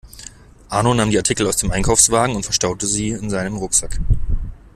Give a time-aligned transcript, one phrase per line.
[0.69, 3.99] Arno nahm die Artikel aus dem Einkaufswagen und verstaute sie in seinem Rucksack.